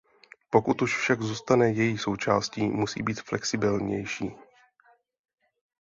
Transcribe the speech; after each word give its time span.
Pokud 0.49 0.81
už 0.81 0.97
však 0.97 1.21
zůstane 1.21 1.71
její 1.71 1.97
součástí, 1.97 2.67
musí 2.69 3.03
být 3.03 3.21
flexibilnější. 3.21 4.31